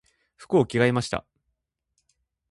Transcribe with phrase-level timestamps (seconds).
[0.35, 1.25] 服を着替えました。